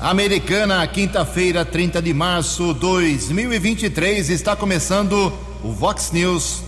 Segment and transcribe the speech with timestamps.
[0.00, 5.32] Americana, quinta-feira, 30 de março de 2023, está começando
[5.62, 6.62] o Vox News.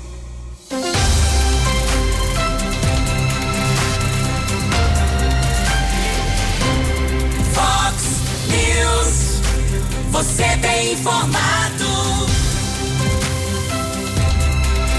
[7.54, 8.04] Vox
[8.48, 9.41] News.
[10.11, 11.87] Você tem informado.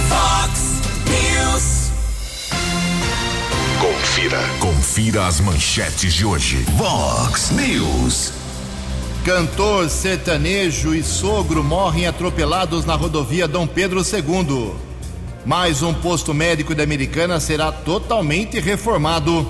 [0.08, 0.62] Vox
[1.06, 1.92] News.
[3.82, 4.40] Confira.
[4.60, 4.81] Confira
[5.26, 6.66] as manchetes de hoje.
[6.76, 8.34] Vox News.
[9.24, 14.74] Cantor sertanejo e sogro morrem atropelados na rodovia Dom Pedro II.
[15.46, 19.50] Mais um posto médico da Americana será totalmente reformado.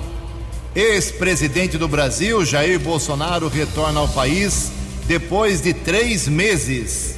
[0.75, 4.71] Ex-presidente do Brasil, Jair Bolsonaro, retorna ao país
[5.08, 7.16] depois de três meses.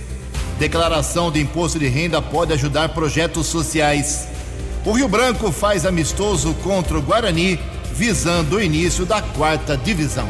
[0.57, 4.29] Declaração de imposto de renda pode ajudar projetos sociais.
[4.85, 7.59] O Rio Branco faz amistoso contra o Guarani,
[7.93, 10.27] visando o início da quarta divisão.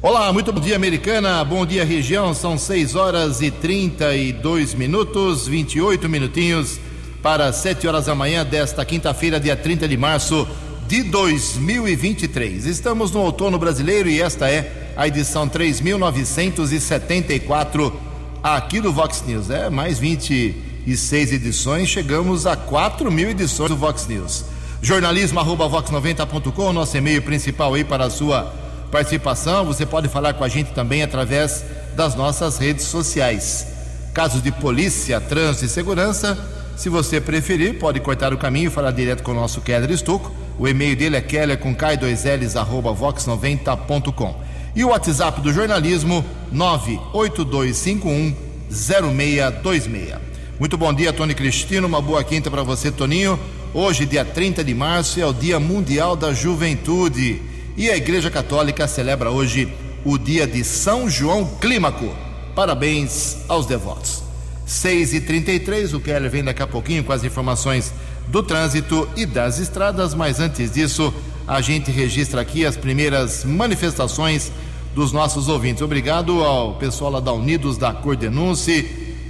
[0.00, 1.44] Olá, muito bom dia, Americana.
[1.44, 2.32] Bom dia, região.
[2.32, 6.80] São 6 horas e 32 minutos, 28 minutinhos
[7.22, 10.48] para 7 horas da manhã desta quinta-feira, dia 30 de março
[10.88, 12.64] de 2023.
[12.64, 17.94] Estamos no outono brasileiro e esta é a edição 3974
[18.42, 19.50] aqui do Vox News.
[19.50, 24.46] É mais 26 edições, chegamos a 4 mil edições do Vox News.
[24.84, 28.52] Jornalismo arroba vox90.com, nosso e-mail principal aí para a sua
[28.90, 29.64] participação.
[29.64, 33.64] Você pode falar com a gente também através das nossas redes sociais.
[34.12, 36.36] Casos de polícia, trânsito e segurança,
[36.76, 40.32] se você preferir, pode cortar o caminho e falar direto com o nosso Keller Estuco.
[40.58, 44.34] O e-mail dele é keller com k2ls arroba vox90.com.
[44.74, 48.34] E o WhatsApp do jornalismo 98251
[48.68, 50.16] 0626.
[50.58, 51.86] Muito bom dia, Tony Cristino.
[51.86, 53.38] Uma boa quinta para você, Toninho.
[53.74, 57.40] Hoje, dia 30 de março, é o Dia Mundial da Juventude.
[57.74, 59.72] E a Igreja Católica celebra hoje
[60.04, 62.14] o dia de São João Clímaco.
[62.54, 64.22] Parabéns aos devotos.
[64.66, 67.94] 6 e 33 o Keller vem daqui a pouquinho com as informações
[68.28, 71.12] do trânsito e das estradas, mas antes disso,
[71.48, 74.52] a gente registra aqui as primeiras manifestações
[74.94, 75.80] dos nossos ouvintes.
[75.80, 78.84] Obrigado ao pessoal lá da Unidos da Cor Denúncia,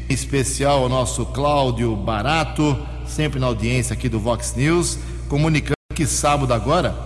[0.09, 2.77] em especial ao nosso Cláudio Barato,
[3.13, 6.97] sempre na audiência aqui do Vox News, comunicando que sábado agora,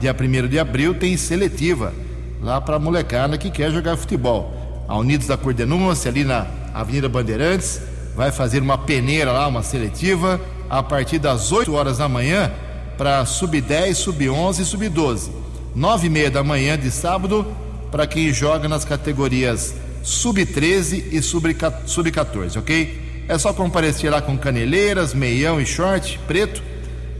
[0.00, 1.94] dia 1 de abril, tem seletiva
[2.42, 4.84] lá para a molecada que quer jogar futebol.
[4.88, 7.80] A Unidos da Cor Denúncia, ali na Avenida Bandeirantes,
[8.16, 12.50] vai fazer uma peneira lá, uma seletiva, a partir das 8 horas da manhã,
[12.98, 15.30] para sub-10, sub-11 e sub-12.
[15.74, 17.46] 9 e meia da manhã de sábado,
[17.90, 23.11] para quem joga nas categorias sub-13 e sub-14, ok?
[23.28, 26.62] É só comparecer lá com caneleiras, meião e short preto,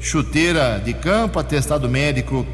[0.00, 2.46] chuteira de campo, atestado médico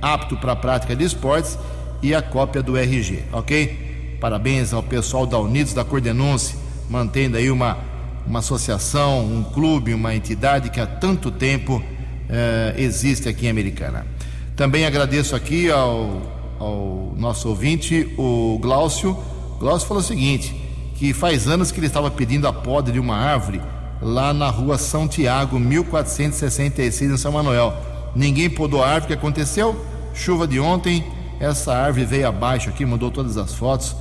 [0.00, 1.58] apto para a prática de esportes
[2.02, 4.16] e a cópia do RG, ok?
[4.20, 6.56] Parabéns ao pessoal da Unidos da Cordenúncia,
[6.88, 7.78] mantendo aí uma,
[8.26, 11.82] uma associação, um clube, uma entidade que há tanto tempo
[12.28, 14.06] eh, existe aqui em Americana.
[14.54, 16.22] Também agradeço aqui ao,
[16.58, 19.16] ao nosso ouvinte, o Glaucio.
[19.58, 20.54] Glaucio falou o seguinte:
[20.96, 23.60] que faz anos que ele estava pedindo a poda de uma árvore
[24.00, 27.74] lá na rua São Tiago, 1466, em São Manuel.
[28.14, 29.84] Ninguém podou a árvore, o que aconteceu?
[30.14, 31.04] Chuva de ontem,
[31.38, 33.94] essa árvore veio abaixo aqui, mandou todas as fotos.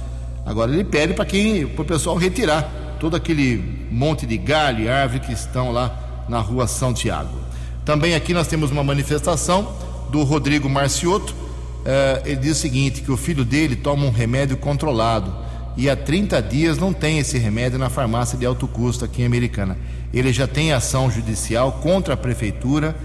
[0.45, 2.63] Agora ele pede para quem, para o pessoal retirar
[2.97, 7.37] todo aquele monte de galho e árvore que estão lá na rua São Tiago.
[7.83, 9.75] Também aqui nós temos uma manifestação
[10.09, 11.35] do Rodrigo Marciotto.
[11.83, 15.44] Eh, ele diz o seguinte: que o filho dele toma um remédio controlado
[15.77, 19.25] e há 30 dias não tem esse remédio na farmácia de alto custo aqui em
[19.25, 19.77] Americana.
[20.13, 22.95] Ele já tem ação judicial contra a prefeitura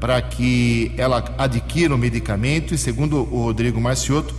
[0.00, 4.34] para que ela adquira o medicamento e, segundo o Rodrigo Marciotto,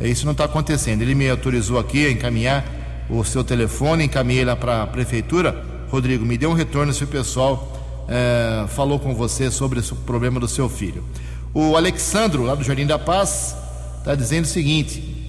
[0.00, 1.02] isso não está acontecendo.
[1.02, 2.64] Ele me autorizou aqui a encaminhar
[3.08, 5.64] o seu telefone, encaminhei lá para a prefeitura.
[5.90, 10.38] Rodrigo, me dê um retorno se o pessoal eh, falou com você sobre esse problema
[10.38, 11.04] do seu filho.
[11.52, 13.56] O Alexandro, lá do Jardim da Paz,
[13.98, 15.19] está dizendo o seguinte: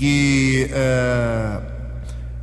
[0.00, 1.60] que eh,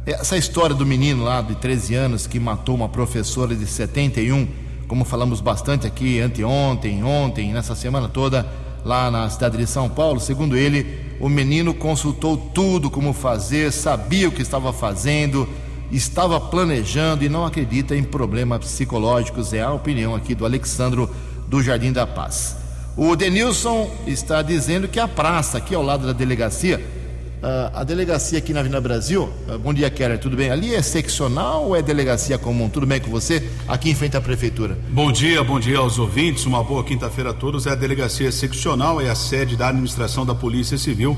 [0.05, 4.47] essa história do menino lá de 13 anos que matou uma professora de 71,
[4.87, 8.45] como falamos bastante aqui anteontem, ontem, nessa semana toda,
[8.85, 10.85] lá na cidade de São Paulo, segundo ele,
[11.19, 15.49] o menino consultou tudo como fazer, sabia o que estava fazendo,
[15.91, 19.51] estava planejando e não acredita em problemas psicológicos.
[19.51, 21.09] É a opinião aqui do Alexandro
[21.47, 22.55] do Jardim da Paz.
[22.95, 26.96] O Denilson está dizendo que a praça aqui ao lado da delegacia,
[27.41, 30.49] a delegacia aqui na Avenida Brasil, uh, bom dia Keller, tudo bem?
[30.49, 32.67] Ali é seccional ou é delegacia comum?
[32.67, 33.47] Tudo bem com você?
[33.67, 34.77] Aqui em frente à prefeitura.
[34.89, 37.67] Bom dia, bom dia aos ouvintes, uma boa quinta-feira a todos.
[37.67, 41.17] É a delegacia seccional, é a sede da administração da Polícia Civil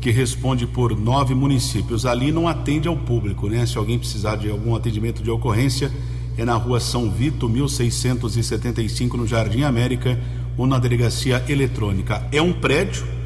[0.00, 2.06] que responde por nove municípios.
[2.06, 3.66] Ali não atende ao público, né?
[3.66, 5.92] Se alguém precisar de algum atendimento de ocorrência,
[6.38, 10.18] é na rua São Vito, 1675, no Jardim América,
[10.56, 12.26] ou na delegacia eletrônica.
[12.32, 13.19] É um prédio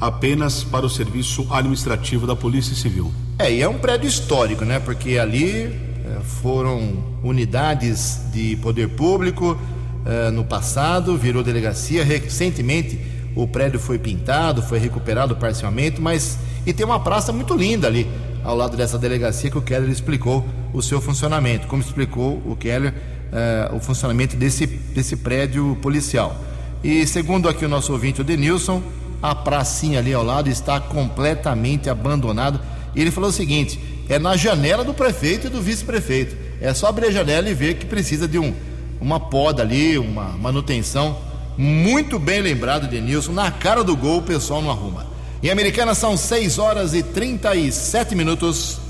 [0.00, 3.12] apenas para o serviço administrativo da Polícia Civil.
[3.38, 4.80] É, e é um prédio histórico, né?
[4.80, 9.58] Porque ali eh, foram unidades de poder público
[10.06, 12.02] eh, no passado, virou delegacia.
[12.02, 12.98] Recentemente
[13.34, 18.06] o prédio foi pintado, foi recuperado parcialmente, mas e tem uma praça muito linda ali
[18.42, 22.94] ao lado dessa delegacia que o Keller explicou o seu funcionamento, como explicou o Keller
[23.30, 26.36] uh, o funcionamento desse, desse prédio policial.
[26.82, 28.82] E segundo aqui o nosso ouvinte, o Denilson,
[29.22, 32.60] a pracinha ali ao lado está completamente abandonada.
[32.94, 33.78] Ele falou o seguinte:
[34.08, 36.36] é na janela do prefeito e do vice-prefeito.
[36.60, 38.52] É só abrir a janela e ver que precisa de um,
[39.00, 41.18] uma poda ali, uma manutenção.
[41.56, 43.32] Muito bem lembrado, Denilson.
[43.32, 45.06] Na cara do gol, o pessoal não arruma.
[45.42, 48.89] Em Americana são 6 horas e 37 minutos.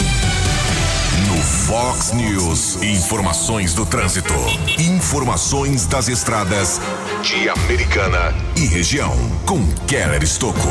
[1.71, 4.35] Fox News, informações do trânsito,
[4.77, 6.81] informações das estradas
[7.23, 9.15] de Americana e região,
[9.47, 10.67] com Keller Estocco.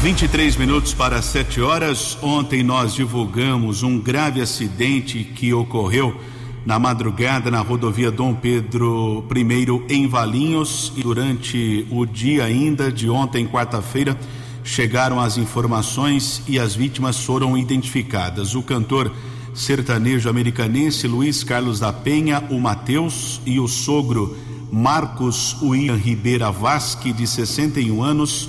[0.00, 2.16] 23 minutos para 7 horas.
[2.22, 6.20] Ontem nós divulgamos um grave acidente que ocorreu
[6.64, 13.10] na madrugada na rodovia Dom Pedro I em Valinhos e durante o dia ainda de
[13.10, 14.16] ontem, quarta-feira,
[14.62, 18.54] chegaram as informações e as vítimas foram identificadas.
[18.54, 19.10] O cantor
[19.54, 24.36] sertanejo americanense Luiz Carlos da Penha, o Mateus e o sogro
[24.72, 28.48] Marcos William Ribeira Vasque, de 61 anos,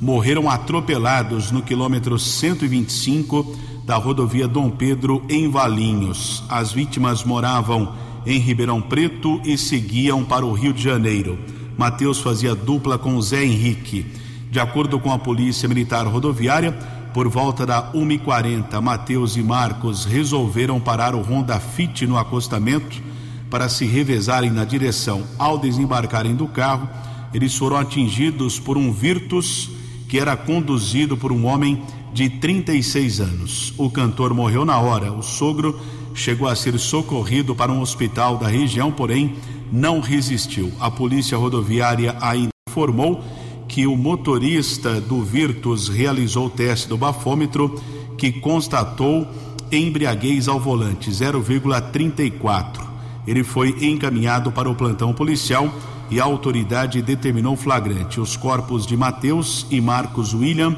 [0.00, 6.44] morreram atropelados no quilômetro 125 da rodovia Dom Pedro, em Valinhos.
[6.48, 7.94] As vítimas moravam
[8.26, 11.38] em Ribeirão Preto e seguiam para o Rio de Janeiro.
[11.76, 14.06] Mateus fazia dupla com Zé Henrique.
[14.50, 16.76] De acordo com a Polícia Militar Rodoviária,
[17.12, 23.02] por volta da 1h40, Mateus e Marcos resolveram parar o Honda Fit no acostamento
[23.50, 25.22] para se revezarem na direção.
[25.38, 26.88] Ao desembarcarem do carro,
[27.34, 29.70] eles foram atingidos por um Virtus
[30.08, 31.82] que era conduzido por um homem
[32.12, 33.74] de 36 anos.
[33.78, 35.12] O cantor morreu na hora.
[35.12, 35.80] O sogro
[36.14, 39.36] chegou a ser socorrido para um hospital da região, porém
[39.70, 40.70] não resistiu.
[40.78, 43.24] A polícia rodoviária ainda informou
[43.72, 47.80] que o motorista do Virtus realizou o teste do bafômetro
[48.18, 49.26] que constatou
[49.72, 52.86] embriaguez ao volante 0,34.
[53.26, 55.72] Ele foi encaminhado para o plantão policial
[56.10, 58.20] e a autoridade determinou flagrante.
[58.20, 60.76] Os corpos de Mateus e Marcos William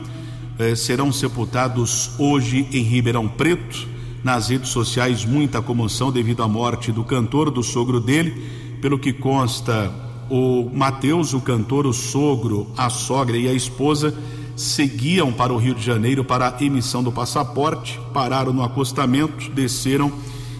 [0.57, 3.89] eh, serão sepultados hoje em Ribeirão Preto.
[4.23, 8.41] Nas redes sociais, muita comoção devido à morte do cantor, do sogro dele.
[8.81, 9.93] Pelo que consta,
[10.31, 14.15] o Mateus, o cantor, o sogro, a sogra e a esposa
[14.57, 20.13] seguiam para o Rio de Janeiro para a emissão do passaporte, pararam no acostamento, desceram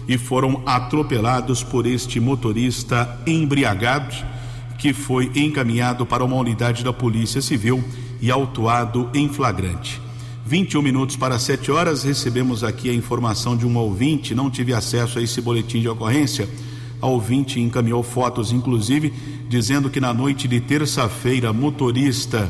[0.07, 4.15] e foram atropelados por este motorista embriagado
[4.77, 7.83] que foi encaminhado para uma unidade da Polícia Civil
[8.21, 10.01] e autuado em flagrante.
[10.45, 15.17] 21 minutos para 7 horas, recebemos aqui a informação de um ouvinte, não tive acesso
[15.17, 16.47] a esse boletim de ocorrência
[17.05, 19.13] a ouvinte encaminhou fotos, inclusive,
[19.47, 22.49] dizendo que na noite de terça-feira, motorista,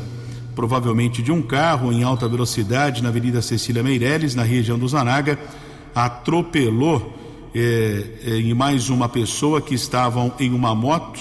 [0.54, 5.38] provavelmente de um carro em alta velocidade, na Avenida Cecília Meireles, na região do Zanaga,
[5.94, 7.14] atropelou
[7.54, 11.20] eh, eh, em mais uma pessoa que estavam em uma moto,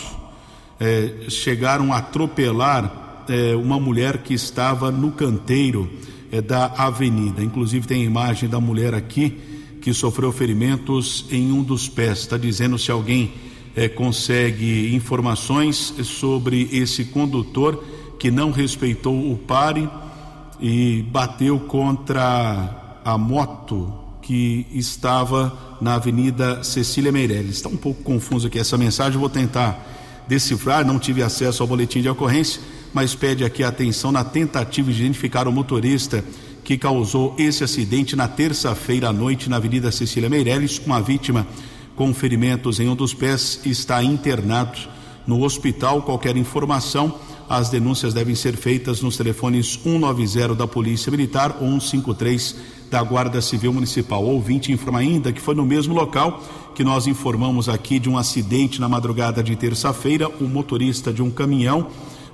[0.80, 5.90] eh, chegaram a atropelar eh, uma mulher que estava no canteiro
[6.32, 7.44] eh, da avenida.
[7.44, 9.55] Inclusive tem a imagem da mulher aqui
[9.86, 12.22] que sofreu ferimentos em um dos pés.
[12.22, 13.36] Está dizendo se alguém
[13.76, 17.84] é, consegue informações sobre esse condutor
[18.18, 19.88] que não respeitou o pare
[20.60, 27.58] e bateu contra a moto que estava na Avenida Cecília Meirelles.
[27.58, 29.86] Está um pouco confuso aqui essa mensagem, vou tentar
[30.28, 32.60] decifrar, não tive acesso ao boletim de ocorrência,
[32.92, 36.26] mas pede aqui atenção na tentativa de identificar o motorista
[36.66, 40.82] que causou esse acidente na terça-feira à noite na Avenida Cecília Meirelles.
[40.84, 41.46] Uma vítima
[41.96, 44.76] com ferimentos em um dos pés está internado
[45.28, 46.02] no hospital.
[46.02, 47.14] Qualquer informação,
[47.48, 52.56] as denúncias devem ser feitas nos telefones 190 da Polícia Militar ou 153
[52.90, 54.24] da Guarda Civil Municipal.
[54.24, 56.44] O ouvinte informa ainda que foi no mesmo local
[56.74, 60.28] que nós informamos aqui de um acidente na madrugada de terça-feira.
[60.42, 61.90] O motorista de um caminhão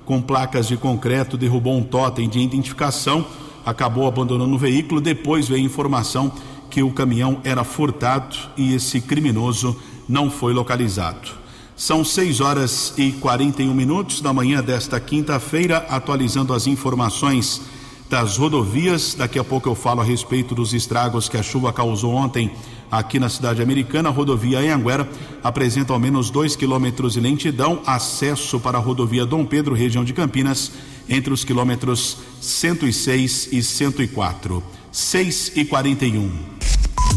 [0.06, 3.26] com placas de concreto derrubou um totem de identificação
[3.64, 5.00] acabou abandonando o veículo.
[5.00, 6.32] Depois veio informação
[6.70, 9.76] que o caminhão era furtado e esse criminoso
[10.08, 11.42] não foi localizado.
[11.76, 17.62] São 6 horas e 41 minutos da manhã desta quinta-feira, atualizando as informações
[18.08, 19.14] das rodovias.
[19.14, 22.52] Daqui a pouco eu falo a respeito dos estragos que a chuva causou ontem
[22.92, 24.10] aqui na cidade americana.
[24.10, 25.08] A rodovia Anhanguera
[25.42, 27.80] apresenta ao menos dois quilômetros de lentidão.
[27.86, 30.70] Acesso para a rodovia Dom Pedro, região de Campinas,
[31.08, 34.62] entre os quilômetros 106 e 104.
[34.92, 36.30] 6 e 41.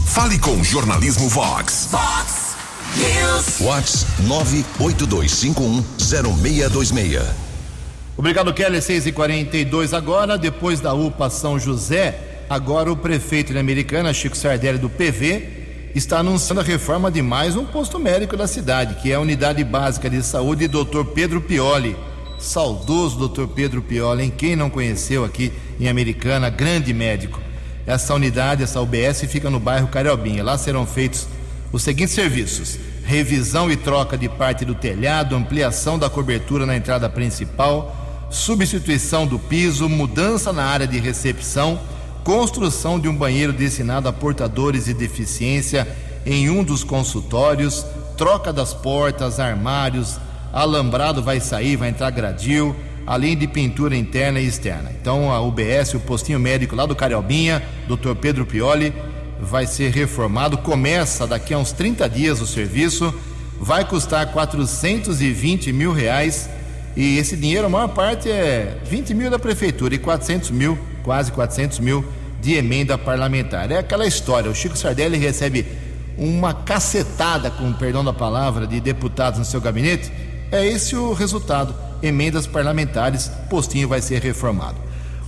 [0.06, 1.90] Fale com Jornalismo Vox.
[1.92, 2.56] Vox
[2.96, 3.60] News.
[3.60, 4.06] Vox
[4.80, 7.22] 982510626.
[8.18, 8.82] Obrigado, Kelly.
[8.82, 14.38] 6 e 42 agora, depois da UPA São José, agora o prefeito de Americana, Chico
[14.38, 15.65] Sardelli, do PV,
[15.96, 19.64] está anunciando a reforma de mais um posto médico da cidade, que é a Unidade
[19.64, 21.06] Básica de Saúde Dr.
[21.14, 21.96] Pedro Pioli.
[22.38, 23.48] Saudoso Dr.
[23.48, 27.40] Pedro Pioli, em quem não conheceu aqui em Americana, grande médico.
[27.88, 30.44] Essa unidade, essa UBS, fica no bairro Cariobinha.
[30.44, 31.30] Lá serão feitos
[31.72, 37.10] os seguintes serviços: revisão e troca de parte do telhado, ampliação da cobertura na entrada
[37.10, 41.80] principal, substituição do piso, mudança na área de recepção,
[42.26, 45.88] construção de um banheiro destinado a portadores de deficiência
[46.26, 47.86] em um dos consultórios,
[48.18, 50.18] troca das portas, armários,
[50.52, 54.92] alambrado vai sair, vai entrar gradil, além de pintura interna e externa.
[55.00, 58.16] Então a UBS, o postinho médico lá do Cariobinha, Dr.
[58.20, 58.92] Pedro Pioli,
[59.40, 63.14] vai ser reformado, começa daqui a uns 30 dias o serviço,
[63.62, 66.50] vai custar 420 mil reais
[66.98, 71.32] e esse dinheiro, a maior parte é 20 mil da prefeitura e 400 mil, quase
[71.32, 72.04] 400 mil
[72.42, 73.72] de emenda parlamentar.
[73.72, 75.66] É aquela história, o Chico Sardelli recebe
[76.18, 80.12] uma cacetada, com perdão da palavra, de deputados no seu gabinete,
[80.52, 84.78] é esse o resultado, emendas parlamentares, postinho vai ser reformado.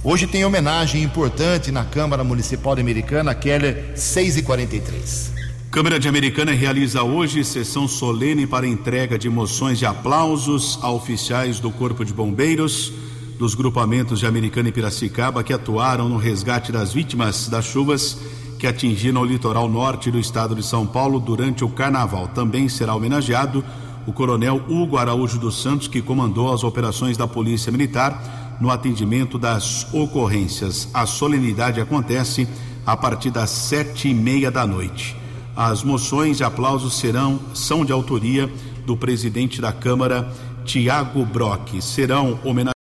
[0.03, 5.31] Hoje tem homenagem importante na Câmara Municipal de Americana, Keller 6 e 43.
[5.69, 11.59] Câmara de Americana realiza hoje sessão solene para entrega de moções de aplausos a oficiais
[11.59, 12.93] do Corpo de Bombeiros,
[13.37, 18.17] dos grupamentos de Americana e Piracicaba que atuaram no resgate das vítimas das chuvas
[18.57, 22.27] que atingiram o litoral norte do estado de São Paulo durante o carnaval.
[22.27, 23.63] Também será homenageado
[24.07, 29.37] o coronel Hugo Araújo dos Santos, que comandou as operações da Polícia Militar no atendimento
[29.37, 30.87] das ocorrências.
[30.93, 32.47] A solenidade acontece
[32.85, 35.15] a partir das sete e meia da noite.
[35.55, 38.51] As moções de aplausos serão são de autoria
[38.85, 40.31] do presidente da Câmara,
[40.63, 41.81] Tiago Brock.
[41.81, 42.76] Serão homenageados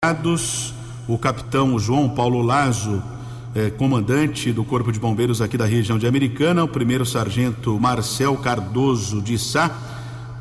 [1.07, 3.03] o capitão João Paulo Lazo,
[3.53, 8.35] eh, comandante do Corpo de Bombeiros aqui da região de Americana, o primeiro sargento Marcel
[8.37, 9.69] Cardoso de Sá,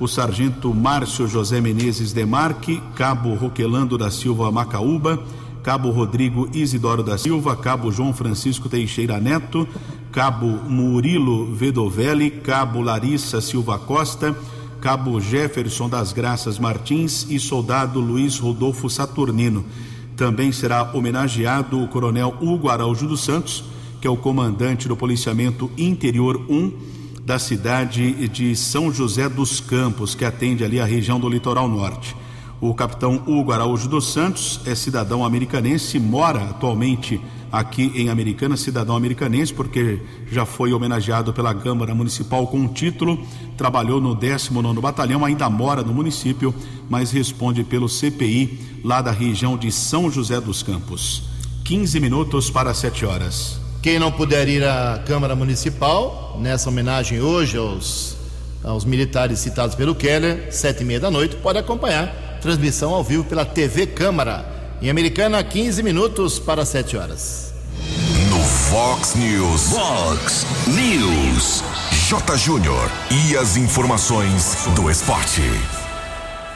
[0.00, 5.23] o sargento Márcio José Menezes Demarque, cabo Roquelando da Silva Macaúba,
[5.62, 9.69] cabo Rodrigo Isidoro da Silva, cabo João Francisco Teixeira Neto,
[10.11, 14.35] cabo Murilo Vedovelli, cabo Larissa Silva Costa,
[14.80, 19.64] cabo Jefferson das Graças Martins e soldado Luiz Rodolfo Saturnino.
[20.16, 23.62] Também será homenageado o coronel Hugo Araújo dos Santos,
[24.00, 26.72] que é o comandante do policiamento interior 1
[27.25, 32.16] da cidade de São José dos Campos, que atende ali a região do litoral norte.
[32.61, 37.19] O capitão Hugo Araújo dos Santos é cidadão americanense, mora atualmente
[37.50, 43.19] aqui em Americana, cidadão americanense, porque já foi homenageado pela Câmara Municipal com um título,
[43.57, 46.55] trabalhou no 19 Batalhão, ainda mora no município,
[46.87, 51.23] mas responde pelo CPI lá da região de São José dos Campos.
[51.64, 53.59] 15 minutos para 7 horas.
[53.83, 58.19] Quem não puder ir à Câmara Municipal, nessa homenagem hoje aos,
[58.62, 63.25] aos militares citados pelo Keller, sete e meia da noite, pode acompanhar transmissão ao vivo
[63.25, 64.44] pela TV Câmara.
[64.82, 67.52] Em Americana, 15 minutos para 7 horas.
[68.30, 69.68] No Fox News.
[69.68, 71.62] Fox News.
[72.09, 72.37] J.
[72.37, 72.90] Júnior.
[73.11, 75.42] E as informações do esporte.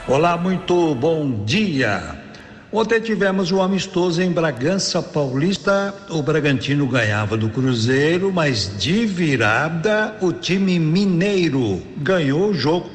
[0.09, 2.25] Olá, muito bom dia.
[2.73, 5.95] Ontem tivemos o um amistoso em Bragança Paulista.
[6.11, 12.91] O Bragantino ganhava do Cruzeiro, mas de virada o time mineiro ganhou o jogo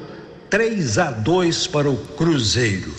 [0.50, 2.92] 3 a 2 para o Cruzeiro.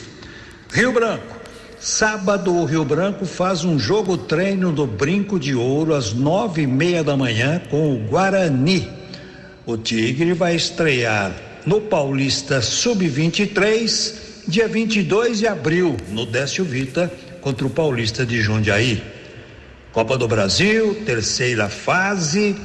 [0.72, 1.42] Rio Branco.
[1.82, 6.68] Sábado o Rio Branco faz um jogo treino do Brinco de Ouro às nove e
[6.68, 8.88] meia da manhã com o Guarani.
[9.66, 14.14] O Tigre vai estrear no Paulista Sub-23,
[14.48, 19.04] dia 22 de abril, no Décio Vita, contra o Paulista de Jundiaí.
[19.92, 22.56] Copa do Brasil, terceira fase.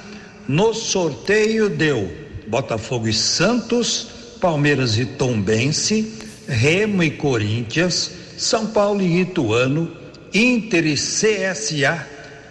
[0.46, 2.08] No sorteio deu
[2.46, 6.12] Botafogo e Santos, Palmeiras e Tombense,
[6.46, 9.90] Remo e Corinthians, São Paulo e Ituano,
[10.32, 12.06] Inter e CSA,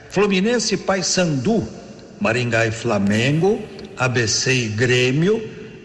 [0.10, 1.68] Fluminense e Paysandu,
[2.20, 3.62] Maringá e Flamengo,
[3.98, 5.42] ABC e Grêmio,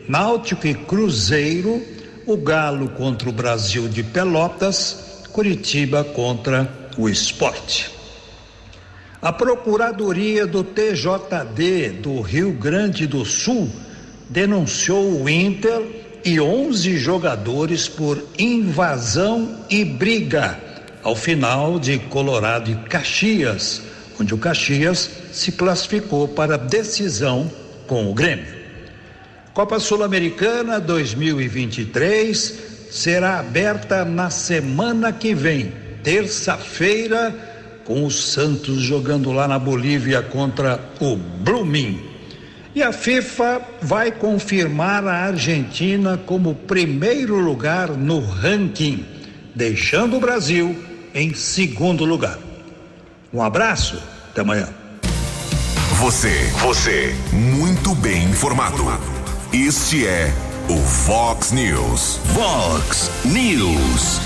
[0.08, 1.82] Náutico e Cruzeiro,
[2.26, 7.90] o Galo contra o Brasil de Pelotas, Curitiba contra o Esporte.
[9.22, 13.70] A Procuradoria do TJD do Rio Grande do Sul
[14.30, 15.82] denunciou o Inter
[16.24, 20.58] e 11 jogadores por invasão e briga
[21.02, 23.82] ao final de Colorado e Caxias,
[24.18, 27.50] onde o Caxias se classificou para decisão
[27.86, 28.60] com o Grêmio.
[29.52, 32.58] Copa Sul-Americana 2023
[32.90, 35.72] será aberta na semana que vem,
[36.04, 37.34] terça-feira
[37.84, 42.09] com o Santos jogando lá na Bolívia contra o Blooming.
[42.72, 49.04] E a FIFA vai confirmar a Argentina como primeiro lugar no ranking,
[49.54, 50.76] deixando o Brasil
[51.12, 52.38] em segundo lugar.
[53.34, 54.00] Um abraço,
[54.30, 54.68] até amanhã.
[55.96, 58.84] Você, você, muito bem informado.
[59.52, 60.32] Este é
[60.68, 62.20] o Fox News.
[62.32, 64.20] Fox News.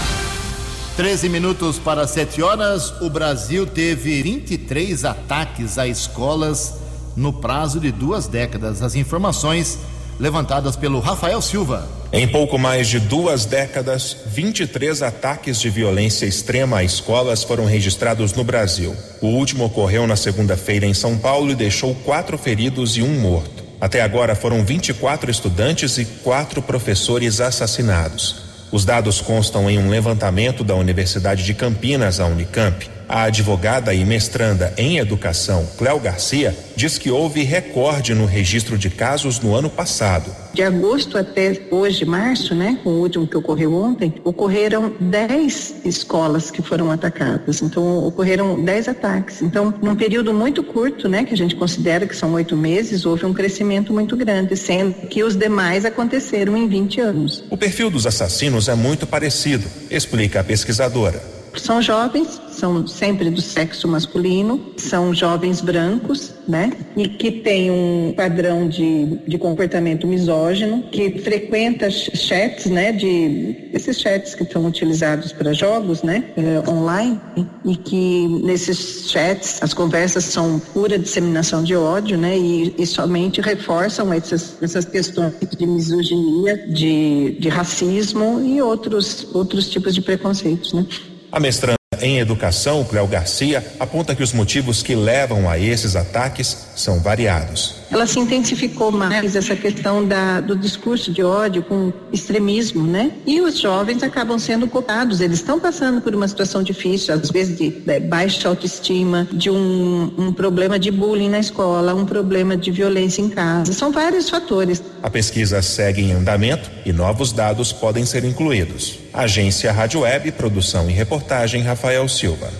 [0.97, 2.91] 13 minutos para 7 horas.
[3.01, 6.84] O Brasil teve 23 ataques a escolas
[7.16, 8.83] no prazo de duas décadas.
[8.83, 9.78] As informações
[10.18, 11.88] levantadas pelo Rafael Silva.
[12.12, 18.33] Em pouco mais de duas décadas, 23 ataques de violência extrema a escolas foram registrados
[18.33, 18.94] no Brasil.
[19.21, 23.64] O último ocorreu na segunda-feira em São Paulo e deixou quatro feridos e um morto.
[23.80, 28.44] Até agora foram 24 estudantes e quatro professores assassinados.
[28.71, 32.94] Os dados constam em um levantamento da Universidade de Campinas, a Unicamp.
[33.08, 38.88] A advogada e mestranda em educação, Cléo Garcia, diz que houve recorde no registro de
[38.88, 40.30] casos no ano passado.
[40.54, 46.62] De agosto até hoje, março, né, o último que ocorreu ontem, ocorreram 10 escolas que
[46.62, 47.61] foram atacadas.
[47.61, 49.42] Então, ocorreram 10 ataques.
[49.42, 53.26] Então, num período muito curto, né, que a gente considera que são oito meses, houve
[53.26, 57.44] um crescimento muito grande, sendo que os demais aconteceram em 20 anos.
[57.50, 61.34] O perfil dos assassinos é muito parecido, explica a pesquisadora.
[61.56, 66.73] São jovens, são sempre do sexo masculino, são jovens brancos, né?
[66.96, 72.93] E que têm um padrão de, de comportamento misógino, que frequenta chats, né?
[72.93, 76.25] De esses chats que são utilizados para jogos, né?
[76.36, 77.21] Eh, online,
[77.64, 82.36] e que nesses chats as conversas são pura disseminação de ódio, né?
[82.36, 89.69] E, e somente reforçam essas, essas questões de misoginia, de, de racismo e outros, outros
[89.71, 90.86] tipos de preconceitos, né?
[91.34, 96.64] A mestranda em educação, Cléo Garcia, aponta que os motivos que levam a esses ataques
[96.75, 97.76] são variados.
[97.91, 103.13] Ela se intensificou mais essa questão da, do discurso de ódio com extremismo, né?
[103.25, 105.21] E os jovens acabam sendo culpados.
[105.21, 110.13] Eles estão passando por uma situação difícil, às vezes de, de baixa autoestima, de um,
[110.19, 113.73] um problema de bullying na escola, um problema de violência em casa.
[113.73, 114.82] São vários fatores.
[115.02, 118.99] A pesquisa segue em andamento e novos dados podem ser incluídos.
[119.13, 122.50] Agência Rádio Web, produção e reportagem Rafael Silva.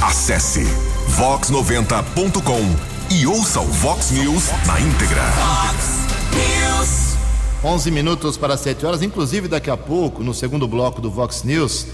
[0.00, 0.64] Acesse
[1.18, 5.22] vox90.com e ouça o Vox News na íntegra.
[5.32, 7.16] Fox News.
[7.64, 9.02] 11 minutos para 7 horas.
[9.02, 11.86] Inclusive, daqui a pouco, no segundo bloco do Vox News,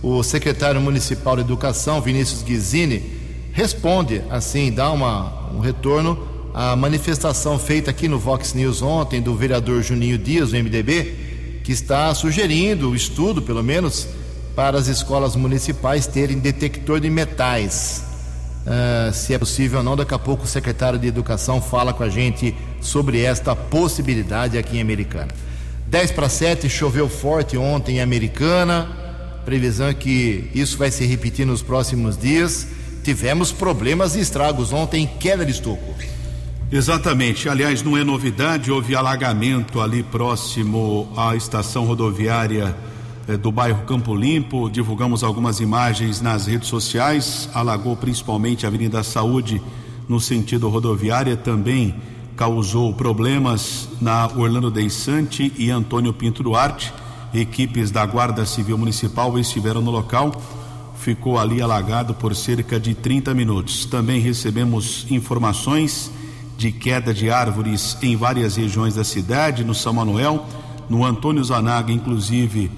[0.00, 3.18] o secretário municipal de Educação, Vinícius Guizini,
[3.52, 9.34] responde, assim, dá uma, um retorno à manifestação feita aqui no Vox News ontem do
[9.34, 14.06] vereador Juninho Dias, do MDB, que está sugerindo o estudo, pelo menos,
[14.54, 18.09] para as escolas municipais terem detector de metais.
[18.60, 19.96] Uh, se é possível ou não.
[19.96, 24.76] Daqui a pouco o secretário de Educação fala com a gente sobre esta possibilidade aqui
[24.76, 25.28] em Americana.
[25.86, 28.88] 10 para 7, choveu forte ontem em Americana.
[29.44, 32.66] Previsão é que isso vai se repetir nos próximos dias.
[33.02, 35.94] Tivemos problemas e estragos ontem, queda de estoco.
[36.70, 37.48] Exatamente.
[37.48, 42.76] Aliás, não é novidade, houve alagamento ali próximo à estação rodoviária
[43.40, 44.68] do bairro Campo Limpo.
[44.70, 47.48] Divulgamos algumas imagens nas redes sociais.
[47.54, 49.62] Alagou principalmente a Avenida Saúde
[50.08, 51.36] no sentido rodoviária.
[51.36, 51.94] Também
[52.36, 56.92] causou problemas na Orlando Deissante e Antônio Pinto Duarte.
[57.32, 60.32] Equipes da Guarda Civil Municipal estiveram no local.
[60.98, 63.84] Ficou ali alagado por cerca de 30 minutos.
[63.84, 66.10] Também recebemos informações
[66.56, 70.46] de queda de árvores em várias regiões da cidade, no São Manuel,
[70.90, 72.70] no Antônio Zanaga, inclusive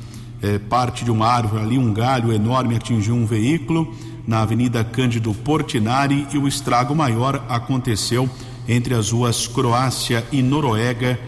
[0.42, 3.94] é, parte de uma árvore ali, um galho enorme atingiu um veículo
[4.26, 8.28] na Avenida Cândido Portinari e o estrago maior aconteceu
[8.68, 11.18] entre as ruas Croácia e Noruega,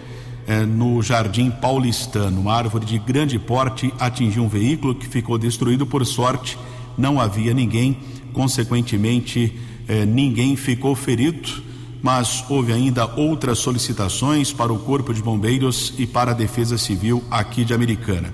[0.47, 2.41] é, no Jardim Paulistano.
[2.41, 5.87] Uma árvore de grande porte atingiu um veículo que ficou destruído.
[5.87, 6.59] Por sorte,
[6.99, 7.99] não havia ninguém,
[8.33, 11.63] consequentemente, é, ninguém ficou ferido.
[12.03, 17.25] Mas houve ainda outras solicitações para o Corpo de Bombeiros e para a Defesa Civil
[17.31, 18.31] aqui de Americana.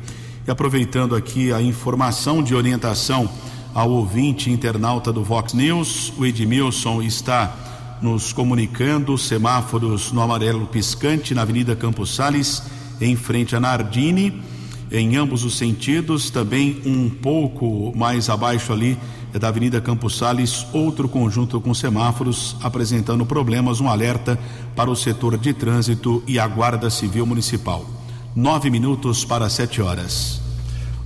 [0.50, 3.30] Aproveitando aqui a informação de orientação
[3.72, 6.12] ao ouvinte internauta do Vox News.
[6.18, 12.64] O Edmilson está nos comunicando semáforos no amarelo piscante na Avenida Campos Sales,
[13.00, 14.42] em frente a Nardini,
[14.90, 18.98] em ambos os sentidos, também um pouco mais abaixo ali
[19.32, 24.36] da Avenida Campos Sales, outro conjunto com semáforos apresentando problemas, um alerta
[24.74, 27.99] para o setor de trânsito e a Guarda Civil Municipal.
[28.34, 30.40] Nove minutos para sete horas.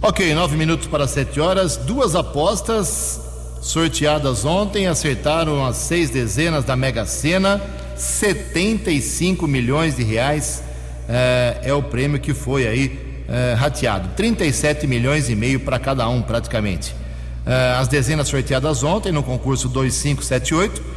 [0.02, 1.78] Ok, nove minutos para sete horas.
[1.78, 3.18] Duas apostas
[3.62, 7.62] sorteadas ontem acertaram as seis dezenas da Mega Sena,
[7.96, 10.62] 75 milhões de reais
[11.08, 16.06] é, é o prêmio que foi aí é, rateado, 37 milhões e meio para cada
[16.06, 16.94] um praticamente.
[17.46, 20.93] É, as dezenas sorteadas ontem no concurso 2578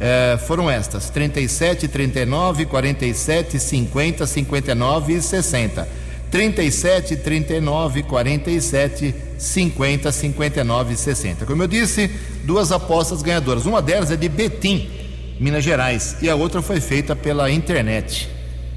[0.00, 5.88] é, foram estas: 37, 39, 47, 50, 59 e 60.
[6.30, 11.46] 37, 39, 47, 50, 59 e 60.
[11.46, 12.10] Como eu disse,
[12.44, 13.66] duas apostas ganhadoras.
[13.66, 14.90] Uma delas é de Betim,
[15.40, 18.28] Minas Gerais, e a outra foi feita pela internet.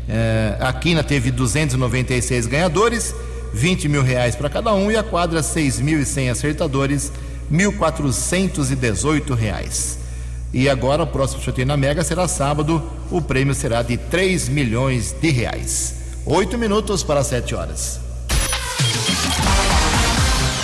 [0.07, 3.13] É, a Quina teve 296 ganhadores,
[3.53, 7.11] 20 mil reais para cada um, e a quadra 6.100 acertadores,
[7.51, 10.00] 1.418 reais.
[10.53, 15.15] E agora o próximo sorteio na Mega será sábado, o prêmio será de 3 milhões
[15.21, 15.95] de reais.
[16.25, 17.99] Oito minutos para sete horas.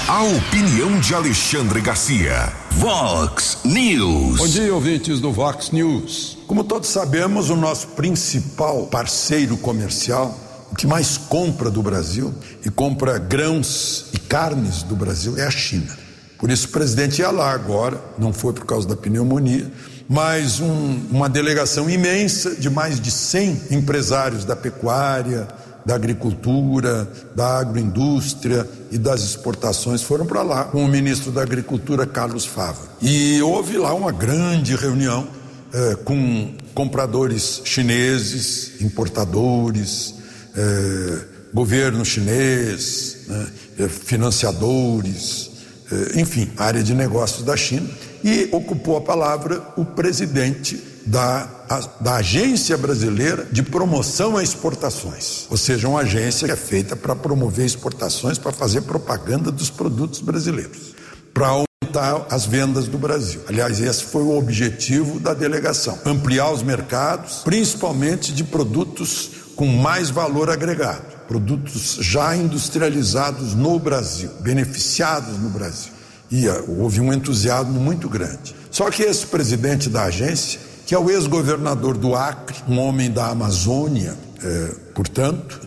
[0.07, 2.53] A opinião de Alexandre Garcia.
[2.71, 4.37] Vox News.
[4.37, 6.37] Bom dia, ouvintes do Vox News.
[6.47, 10.37] Como todos sabemos, o nosso principal parceiro comercial,
[10.71, 15.51] o que mais compra do Brasil e compra grãos e carnes do Brasil é a
[15.51, 16.06] China.
[16.37, 19.71] Por isso o presidente ia lá agora, não foi por causa da pneumonia,
[20.07, 25.47] mas um, uma delegação imensa de mais de 100 empresários da pecuária,
[25.85, 32.05] da agricultura, da agroindústria e das exportações foram para lá com o ministro da Agricultura,
[32.05, 32.81] Carlos Fava.
[33.01, 35.27] E houve lá uma grande reunião
[35.73, 40.15] eh, com compradores chineses, importadores,
[40.55, 41.19] eh,
[41.53, 43.47] governo chinês, né,
[43.79, 45.51] eh, financiadores,
[46.15, 47.89] enfim, área de negócios da China
[48.23, 51.47] e ocupou a palavra o presidente da,
[52.01, 57.15] da Agência Brasileira de Promoção a Exportações, ou seja, uma agência que é feita para
[57.15, 60.93] promover exportações, para fazer propaganda dos produtos brasileiros,
[61.33, 63.41] para aumentar as vendas do Brasil.
[63.47, 70.09] Aliás, esse foi o objetivo da delegação: ampliar os mercados, principalmente de produtos com mais
[70.09, 75.97] valor agregado, produtos já industrializados no Brasil, beneficiados no Brasil
[76.31, 78.55] e houve um entusiasmo muito grande.
[78.69, 83.27] Só que esse presidente da agência, que é o ex-governador do Acre, um homem da
[83.27, 85.61] Amazônia, é, portanto,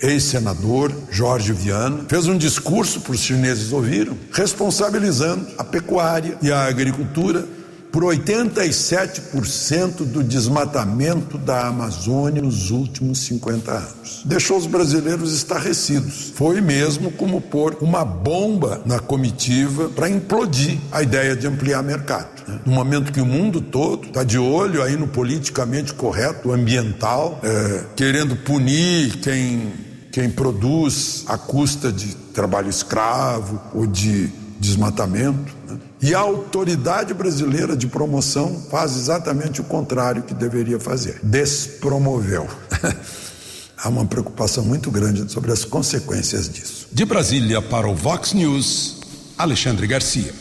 [0.00, 6.64] ex-senador Jorge Viana, fez um discurso para os chineses ouviram, responsabilizando a pecuária e a
[6.64, 7.46] agricultura
[7.92, 14.22] por 87% do desmatamento da Amazônia nos últimos 50 anos.
[14.24, 16.32] Deixou os brasileiros estarrecidos.
[16.34, 22.28] Foi mesmo como pôr uma bomba na comitiva para implodir a ideia de ampliar mercado.
[22.46, 22.60] Né?
[22.64, 27.84] No momento que o mundo todo está de olho aí no politicamente correto, ambiental, é,
[27.96, 29.72] querendo punir quem,
[30.12, 35.54] quem produz à custa de trabalho escravo ou de desmatamento.
[35.66, 35.78] Né?
[36.00, 42.46] E a autoridade brasileira de promoção faz exatamente o contrário que deveria fazer: despromoveu.
[43.76, 46.88] Há uma preocupação muito grande sobre as consequências disso.
[46.90, 49.00] De Brasília para o Vox News,
[49.36, 50.32] Alexandre Garcia.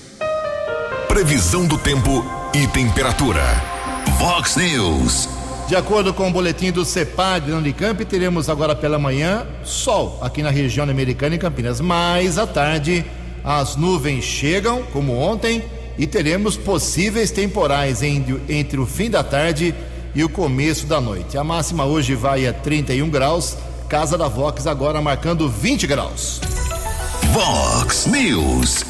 [1.07, 3.43] Previsão do tempo e temperatura.
[4.17, 5.29] Vox News.
[5.67, 10.41] De acordo com o boletim do CEPAD na Unicamp, teremos agora pela manhã sol aqui
[10.41, 13.05] na região americana e Campinas, mais à tarde
[13.47, 15.63] as nuvens chegam, como ontem,
[15.97, 19.73] e teremos possíveis temporais entre, o fim da tarde
[20.13, 21.37] e o começo da noite.
[21.37, 23.55] A máxima hoje vai a 31 graus,
[23.87, 26.41] Casa da Vox agora marcando 20 graus.
[27.31, 28.83] Vox News.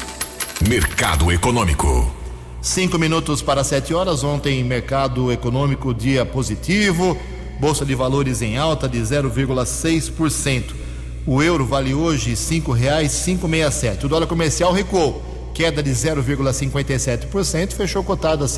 [0.68, 2.12] Mercado Econômico.
[2.60, 4.24] Cinco minutos para sete horas.
[4.24, 7.16] Ontem, mercado econômico, dia positivo.
[7.60, 10.87] Bolsa de valores em alta de 0,6%.
[11.30, 14.06] O euro vale hoje R$ 5,567.
[14.06, 18.52] O dólar comercial recuou, queda de 0,57%, fechou cotado a R$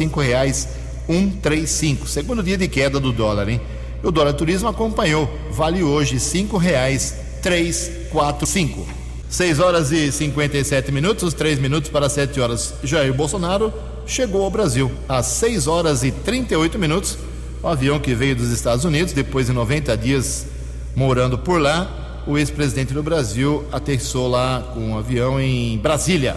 [1.09, 2.07] 5,135.
[2.07, 3.61] Segundo dia de queda do dólar, hein?
[4.05, 8.87] O dólar turismo acompanhou, vale hoje R$ 5,345.
[9.29, 12.75] 6 horas e 57 minutos, 3 minutos para 7 horas.
[12.85, 13.75] Jair Bolsonaro
[14.07, 17.19] chegou ao Brasil às 6 horas e 38 minutos.
[17.65, 20.47] O avião que veio dos Estados Unidos, depois de 90 dias
[20.95, 26.37] morando por lá, o ex-presidente do Brasil aterrissou lá com um avião em Brasília.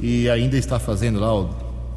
[0.00, 1.50] e ainda está fazendo lá o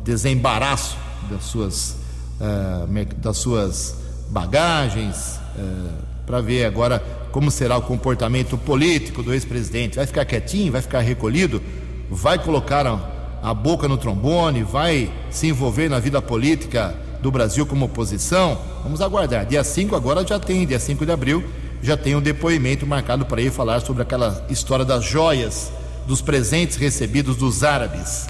[0.03, 0.95] desembaraço
[1.29, 1.97] das suas,
[2.39, 3.97] uh, das suas
[4.29, 9.95] bagagens, uh, para ver agora como será o comportamento político do ex-presidente.
[9.95, 11.61] Vai ficar quietinho, vai ficar recolhido,
[12.09, 12.99] vai colocar a,
[13.41, 18.59] a boca no trombone, vai se envolver na vida política do Brasil como oposição?
[18.83, 19.45] Vamos aguardar.
[19.45, 21.43] Dia 5 agora já tem, dia 5 de abril,
[21.81, 25.71] já tem um depoimento marcado para ele falar sobre aquela história das joias,
[26.07, 28.27] dos presentes recebidos dos árabes.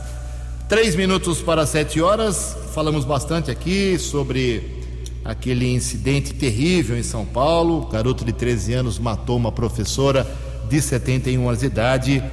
[0.68, 4.78] Três minutos para sete horas, falamos bastante aqui sobre
[5.24, 7.84] aquele incidente terrível em São Paulo.
[7.84, 10.28] O garoto de 13 anos matou uma professora
[10.70, 12.24] de 71 anos de idade.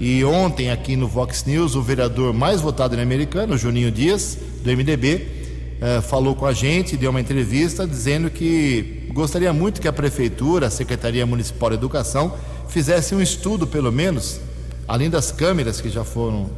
[0.00, 4.70] E ontem, aqui no Vox News, o vereador mais votado em americano, Juninho Dias, do
[4.70, 5.43] MDB,
[5.80, 10.66] eh, falou com a gente, deu uma entrevista dizendo que gostaria muito que a Prefeitura,
[10.66, 12.34] a Secretaria Municipal de Educação,
[12.68, 14.40] fizesse um estudo, pelo menos,
[14.86, 16.50] além das câmeras que já foram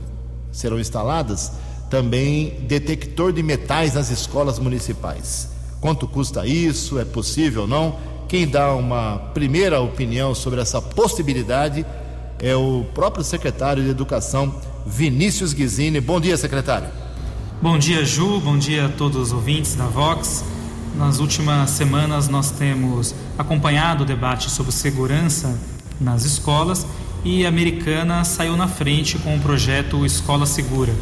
[0.52, 1.52] serão instaladas,
[1.90, 5.50] também detector de metais nas escolas municipais.
[5.81, 6.98] Quanto custa isso?
[6.98, 7.98] É possível ou não?
[8.29, 11.87] Quem dá uma primeira opinião sobre essa possibilidade
[12.40, 16.00] é o próprio secretário de Educação, Vinícius Guizini.
[16.00, 17.06] Bom dia, secretário.
[17.61, 18.38] Bom dia, Ju.
[18.38, 20.45] Bom dia a todos os ouvintes da Vox.
[20.95, 25.59] Nas últimas semanas nós temos acompanhado o debate sobre segurança
[25.99, 26.87] nas escolas
[27.25, 30.95] e a Americana saiu na frente com o projeto Escola Segura.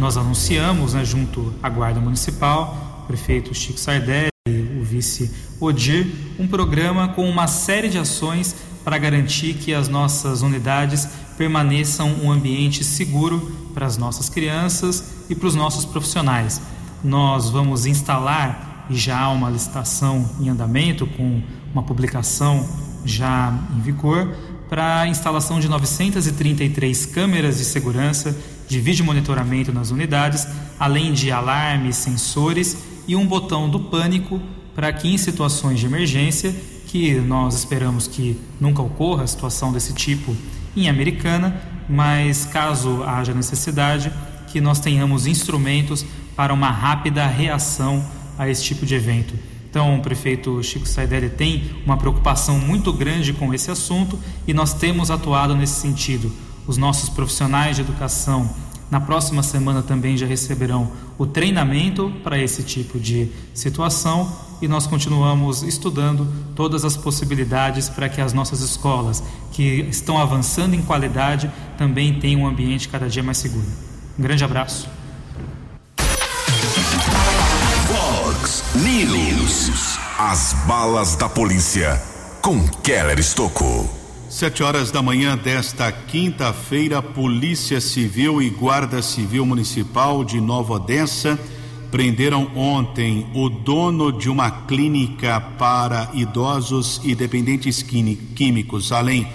[0.00, 6.08] Nós anunciamos, né, junto à Guarda Municipal, o prefeito Chico Sardelli, o vice Odir,
[6.40, 12.32] um programa com uma série de ações para garantir que as nossas unidades permaneçam um
[12.32, 16.60] ambiente seguro para as nossas crianças e para os nossos profissionais.
[17.02, 22.68] Nós vamos instalar, e já há uma licitação em andamento, com uma publicação
[23.04, 24.34] já em vigor,
[24.68, 28.36] para a instalação de 933 câmeras de segurança
[28.68, 30.46] de vídeo monitoramento nas unidades,
[30.78, 32.76] além de alarmes, sensores
[33.08, 34.40] e um botão do pânico
[34.74, 36.54] para que em situações de emergência
[36.86, 40.36] que nós esperamos que nunca ocorra situação desse tipo
[40.76, 44.12] em Americana, mas caso haja necessidade,
[44.46, 48.04] que nós tenhamos instrumentos para uma rápida reação
[48.38, 49.34] a esse tipo de evento.
[49.68, 54.74] Então, o prefeito Chico Saidelli tem uma preocupação muito grande com esse assunto e nós
[54.74, 56.32] temos atuado nesse sentido.
[56.66, 58.50] Os nossos profissionais de educação
[58.90, 64.86] na próxima semana também já receberão o treinamento para esse tipo de situação e nós
[64.86, 71.50] continuamos estudando todas as possibilidades para que as nossas escolas, que estão avançando em qualidade,
[71.78, 73.66] também tenham um ambiente cada dia mais seguro.
[74.18, 74.88] Um grande abraço.
[77.86, 79.98] Fox News.
[80.18, 82.00] As balas da polícia
[82.42, 83.88] com Keller Estocou.
[84.28, 91.38] Sete horas da manhã desta quinta-feira, Polícia Civil e Guarda Civil Municipal de Nova Odessa
[91.90, 99.26] prenderam ontem o dono de uma clínica para idosos e dependentes químicos, além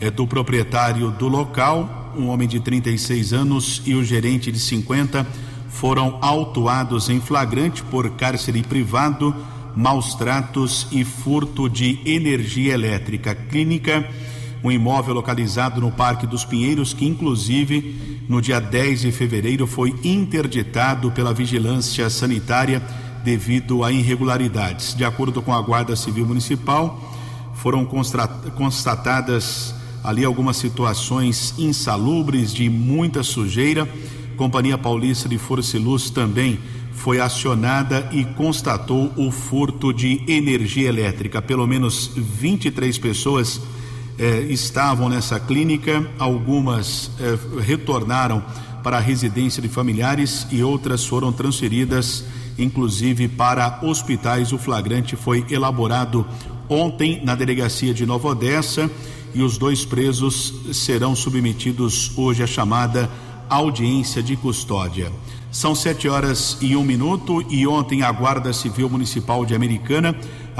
[0.00, 5.26] é, do proprietário do local, um homem de 36 anos, e o gerente de 50,
[5.68, 9.34] foram autuados em flagrante por cárcere privado,
[9.76, 13.34] maus tratos e furto de energia elétrica.
[13.34, 14.08] Clínica
[14.62, 19.94] um imóvel localizado no Parque dos Pinheiros, que inclusive no dia 10 de fevereiro foi
[20.04, 22.82] interditado pela vigilância sanitária
[23.24, 24.94] devido a irregularidades.
[24.94, 27.00] De acordo com a Guarda Civil Municipal,
[27.54, 27.86] foram
[28.56, 33.88] constatadas ali algumas situações insalubres de muita sujeira.
[34.36, 36.58] Companhia Paulista de Força e Luz também
[36.92, 41.40] foi acionada e constatou o furto de energia elétrica.
[41.42, 43.60] Pelo menos 23 pessoas
[44.20, 48.44] eh, estavam nessa clínica, algumas eh, retornaram
[48.82, 52.26] para a residência de familiares e outras foram transferidas,
[52.58, 54.52] inclusive para hospitais.
[54.52, 56.26] O flagrante foi elaborado
[56.68, 58.90] ontem na delegacia de Nova Odessa
[59.34, 63.08] e os dois presos serão submetidos hoje à chamada
[63.48, 65.10] audiência de custódia.
[65.50, 70.14] São sete horas e um minuto e ontem a Guarda Civil Municipal de Americana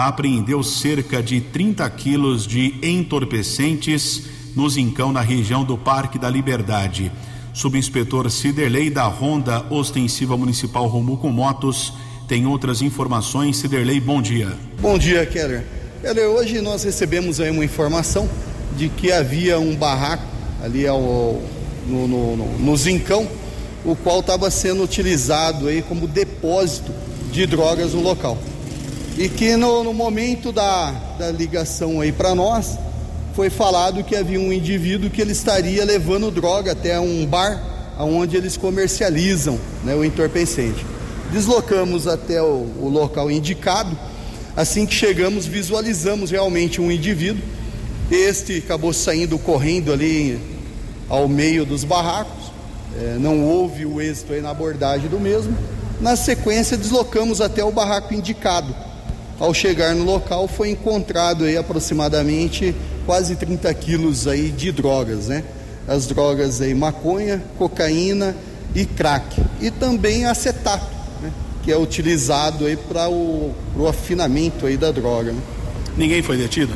[0.07, 7.11] apreendeu cerca de 30 quilos de entorpecentes no Zincão, na região do Parque da Liberdade.
[7.53, 11.93] Subinspetor Ciderley da Ronda Ostensiva Municipal Romuco Motos
[12.29, 13.57] tem outras informações.
[13.57, 14.57] Ciderley, bom dia.
[14.81, 15.65] Bom dia, Keller.
[16.01, 18.29] Keller, hoje nós recebemos aí uma informação
[18.77, 20.25] de que havia um barraco
[20.63, 21.43] ali ao,
[21.87, 23.29] no, no, no, no Zincão
[23.85, 26.93] o qual estava sendo utilizado aí como depósito
[27.33, 28.39] de drogas no local.
[29.17, 32.79] E que no, no momento da, da ligação aí para nós,
[33.35, 38.37] foi falado que havia um indivíduo que ele estaria levando droga até um bar onde
[38.37, 40.85] eles comercializam né, o entorpecente.
[41.33, 43.97] Deslocamos até o, o local indicado.
[44.57, 47.43] Assim que chegamos, visualizamos realmente um indivíduo.
[48.11, 50.41] Este acabou saindo correndo ali
[51.09, 52.51] ao meio dos barracos.
[52.99, 55.57] É, não houve o êxito na abordagem do mesmo.
[56.01, 58.75] Na sequência, deslocamos até o barraco indicado.
[59.41, 62.75] Ao chegar no local, foi encontrado aí aproximadamente
[63.07, 65.43] quase 30 quilos aí de drogas, né?
[65.89, 68.37] As drogas aí maconha, cocaína
[68.75, 69.43] e crack.
[69.59, 71.33] E também acetato, né?
[71.63, 75.33] que é utilizado aí para o, o afinamento aí da droga.
[75.33, 75.41] Né?
[75.97, 76.75] Ninguém foi detido?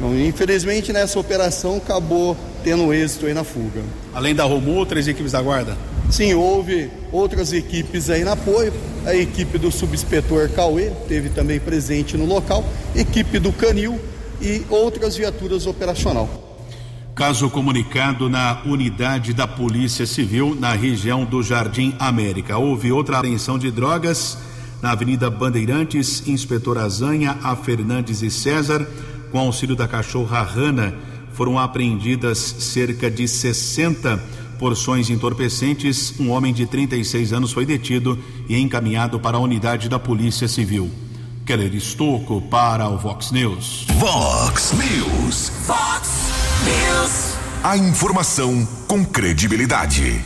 [0.00, 3.82] Não, infelizmente nessa operação acabou tendo êxito aí na fuga.
[4.14, 5.76] Além da Romu, três equipes da guarda?
[6.10, 8.72] Sim, houve outras equipes aí no apoio.
[9.04, 13.98] A equipe do subinspetor Cauê teve também presente no local, equipe do Canil
[14.40, 16.28] e outras viaturas operacional.
[17.14, 22.58] Caso comunicado na unidade da Polícia Civil na região do Jardim América.
[22.58, 24.36] Houve outra apreensão de drogas
[24.82, 28.86] na Avenida Bandeirantes, inspetor Azanha, a Fernandes e César,
[29.30, 30.94] com auxílio da cachorra Rana,
[31.32, 34.16] foram apreendidas cerca de 60
[34.58, 36.18] porções entorpecentes.
[36.18, 40.90] Um homem de 36 anos foi detido e encaminhado para a unidade da Polícia Civil.
[41.44, 43.86] Keller Estocco para o Vox News.
[43.98, 45.52] Vox News.
[45.66, 46.08] Vox
[46.64, 47.36] News.
[47.62, 50.20] A informação com credibilidade.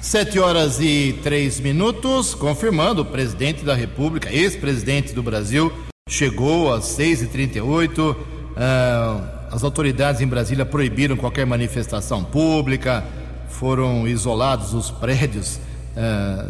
[0.00, 5.72] Sete horas e três minutos, confirmando o presidente da República, ex-presidente do Brasil,
[6.08, 8.14] chegou às seis e trinta e oito.
[8.56, 13.04] Ah, as autoridades em Brasília proibiram qualquer manifestação pública,
[13.48, 15.60] foram isolados os prédios
[15.96, 16.46] ah,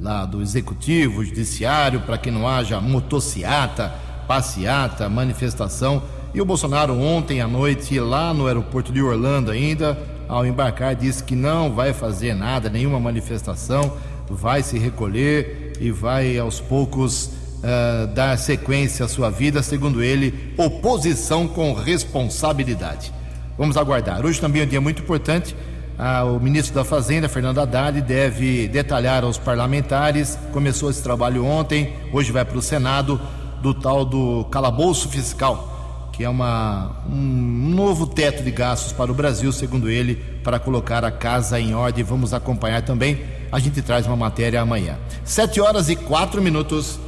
[0.00, 3.92] lá do executivo, judiciário, para que não haja motociata,
[4.26, 6.02] passeata, manifestação.
[6.32, 9.98] E o Bolsonaro ontem à noite, lá no aeroporto de Orlando ainda,
[10.28, 13.96] ao embarcar, disse que não vai fazer nada, nenhuma manifestação,
[14.28, 20.54] vai se recolher e vai aos poucos uh, dar sequência à sua vida, segundo ele,
[20.56, 23.12] oposição com responsabilidade.
[23.56, 24.24] Vamos aguardar.
[24.24, 25.54] Hoje também é um dia muito importante.
[25.98, 30.38] Ah, o ministro da Fazenda, Fernando Haddad, deve detalhar aos parlamentares.
[30.50, 33.20] Começou esse trabalho ontem, hoje vai para o Senado,
[33.60, 39.14] do tal do calabouço fiscal, que é uma, um novo teto de gastos para o
[39.14, 42.02] Brasil, segundo ele, para colocar a casa em ordem.
[42.02, 43.20] Vamos acompanhar também.
[43.52, 44.96] A gente traz uma matéria amanhã.
[45.22, 46.98] Sete horas e quatro minutos.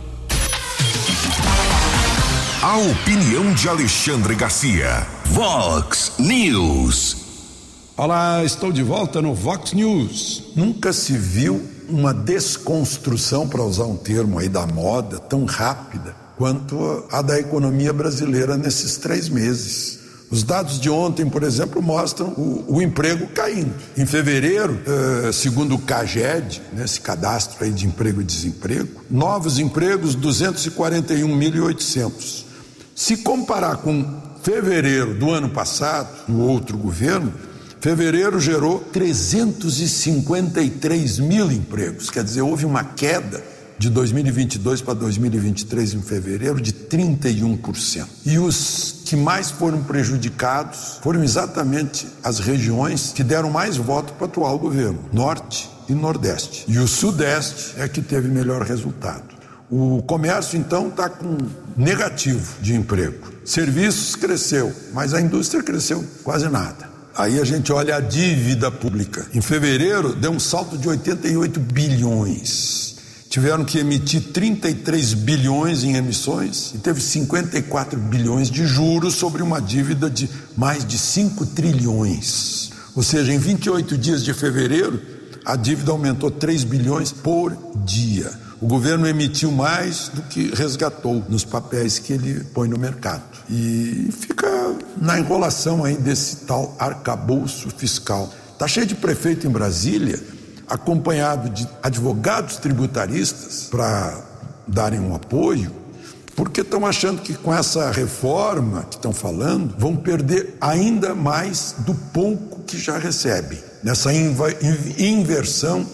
[2.62, 5.05] A opinião de Alexandre Garcia.
[5.25, 7.16] Vox News.
[7.96, 10.53] Olá, estou de volta no Vox News.
[10.55, 17.05] Nunca se viu uma desconstrução, para usar um termo aí da moda, tão rápida quanto
[17.11, 19.98] a da economia brasileira nesses três meses.
[20.31, 23.75] Os dados de ontem, por exemplo, mostram o, o emprego caindo.
[23.96, 29.59] Em fevereiro, eh, segundo o CAGED, nesse né, cadastro aí de emprego e desemprego, novos
[29.59, 32.51] empregos 241.800.
[32.94, 37.33] Se comparar com fevereiro do ano passado, no outro governo,
[37.83, 43.42] Fevereiro gerou 353 mil empregos, quer dizer, houve uma queda
[43.76, 48.07] de 2022 para 2023 em fevereiro de 31%.
[48.24, 54.26] E os que mais foram prejudicados foram exatamente as regiões que deram mais voto para
[54.26, 56.64] o atual governo, Norte e Nordeste.
[56.68, 59.31] E o Sudeste é que teve melhor resultado.
[59.74, 61.35] O comércio, então, está com
[61.74, 63.32] negativo de emprego.
[63.42, 66.90] Serviços cresceu, mas a indústria cresceu quase nada.
[67.16, 69.26] Aí a gente olha a dívida pública.
[69.32, 72.96] Em fevereiro deu um salto de 88 bilhões.
[73.30, 79.58] Tiveram que emitir 33 bilhões em emissões e teve 54 bilhões de juros sobre uma
[79.58, 82.70] dívida de mais de 5 trilhões.
[82.94, 85.00] Ou seja, em 28 dias de fevereiro,
[85.46, 87.56] a dívida aumentou 3 bilhões por
[87.87, 88.42] dia.
[88.62, 93.25] O governo emitiu mais do que resgatou nos papéis que ele põe no mercado.
[93.51, 94.48] E fica
[94.96, 98.33] na enrolação aí desse tal arcabouço fiscal.
[98.53, 100.23] Está cheio de prefeito em Brasília,
[100.69, 104.17] acompanhado de advogados tributaristas para
[104.69, 105.73] darem um apoio,
[106.37, 111.96] porque estão achando que com essa reforma que estão falando, vão perder ainda mais do
[111.96, 115.85] pouco que já recebem, nessa inversão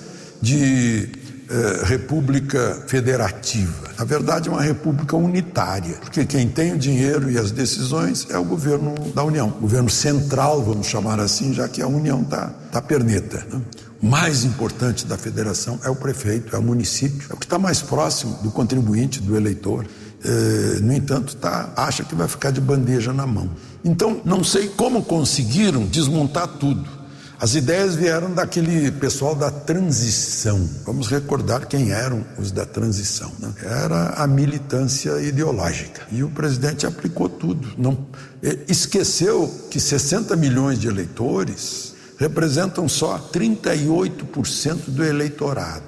[0.41, 1.11] de
[1.51, 3.89] eh, república federativa.
[3.99, 8.37] Na verdade, é uma república unitária, porque quem tem o dinheiro e as decisões é
[8.37, 12.49] o governo da União, o governo central, vamos chamar assim, já que a União está
[12.71, 13.47] tá perneta.
[13.51, 13.63] Né?
[14.03, 17.59] O mais importante da federação é o prefeito, é o município, é o que está
[17.59, 19.87] mais próximo do contribuinte, do eleitor.
[20.23, 23.49] Eh, no entanto, tá, acha que vai ficar de bandeja na mão.
[23.83, 26.98] Então, não sei como conseguiram desmontar tudo
[27.41, 30.69] As ideias vieram daquele pessoal da transição.
[30.85, 33.31] Vamos recordar quem eram os da transição.
[33.39, 33.53] Né?
[33.63, 36.03] Era a militância ideológica.
[36.11, 37.75] E o presidente aplicou tudo.
[37.79, 38.09] Não
[38.67, 45.85] esqueceu que 60 milhões de eleitores representam só 38% do eleitorado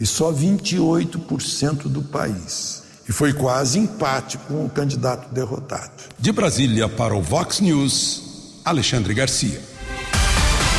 [0.00, 2.82] e só 28% do país.
[3.06, 5.92] E foi quase empate com o candidato derrotado.
[6.18, 9.73] De Brasília para o Vox News, Alexandre Garcia.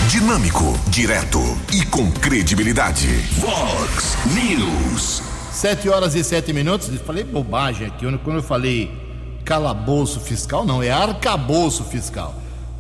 [0.09, 1.39] Dinâmico, direto
[1.73, 3.07] e com credibilidade.
[3.39, 5.23] Vox News.
[5.51, 6.89] Sete horas e sete minutos.
[7.03, 8.05] Falei bobagem aqui.
[8.19, 8.91] Quando eu falei
[9.43, 12.35] calabouço fiscal, não, é arcabouço fiscal.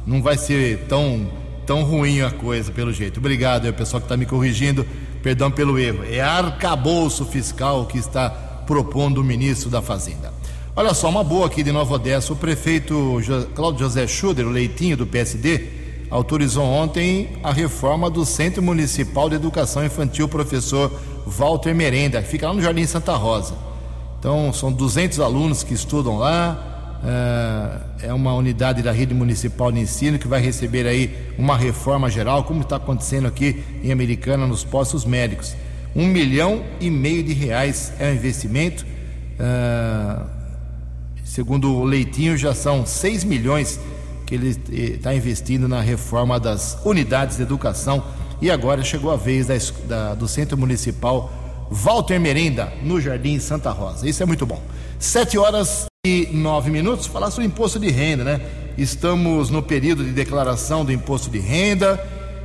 [0.05, 1.27] Não vai ser tão,
[1.65, 3.19] tão ruim a coisa, pelo jeito.
[3.19, 4.85] Obrigado, o pessoal que está me corrigindo.
[5.23, 6.03] Perdão pelo erro.
[6.07, 10.31] É arcabouço fiscal que está propondo o ministro da Fazenda.
[10.75, 12.33] Olha só, uma boa aqui de Nova Odessa.
[12.33, 13.19] O prefeito
[13.55, 19.35] Cláudio José Schuder, o leitinho do PSD, autorizou ontem a reforma do Centro Municipal de
[19.35, 20.91] Educação Infantil Professor
[21.25, 23.55] Walter Merenda, que fica lá no Jardim Santa Rosa.
[24.19, 26.71] Então, são 200 alunos que estudam lá.
[28.01, 32.43] É uma unidade da rede municipal de ensino que vai receber aí uma reforma geral,
[32.43, 35.55] como está acontecendo aqui em Americana nos postos médicos.
[35.95, 38.85] Um milhão e meio de reais é o investimento.
[41.23, 43.79] Segundo o Leitinho, já são 6 milhões
[44.25, 44.49] que ele
[44.95, 48.03] está investindo na reforma das unidades de educação
[48.41, 49.55] e agora chegou a vez da,
[49.87, 51.31] da, do Centro Municipal
[51.69, 54.07] Walter Merenda, no Jardim Santa Rosa.
[54.07, 54.61] Isso é muito bom.
[54.99, 58.41] Sete horas e nove minutos, falar sobre imposto de renda, né?
[58.77, 61.99] Estamos no período de declaração do imposto de renda